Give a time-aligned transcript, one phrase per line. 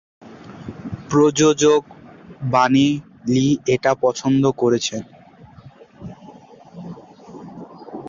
[1.09, 1.83] প্রযোজক
[2.51, 2.87] Bunny
[3.33, 5.03] Lee এটা পছন্দ করছেন।